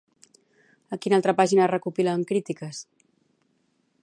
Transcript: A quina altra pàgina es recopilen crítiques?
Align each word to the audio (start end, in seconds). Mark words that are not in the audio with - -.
A 0.95 0.99
quina 1.03 1.19
altra 1.21 1.35
pàgina 1.41 1.67
es 1.67 1.71
recopilen 1.73 2.27
crítiques? 2.33 2.85